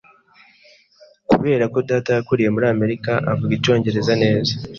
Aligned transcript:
Kubera 1.29 1.63
ko 1.73 1.77
data 1.89 2.09
yakuriye 2.17 2.49
muri 2.55 2.65
Amerika, 2.73 3.11
avuga 3.31 3.51
icyongereza 3.57 4.13
neza. 4.23 4.53